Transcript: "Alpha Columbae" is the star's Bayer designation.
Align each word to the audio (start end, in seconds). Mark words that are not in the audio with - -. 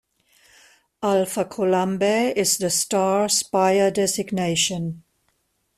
"Alpha 1.03 1.45
Columbae" 1.45 2.35
is 2.35 2.57
the 2.57 2.71
star's 2.71 3.43
Bayer 3.43 3.91
designation. 3.91 5.03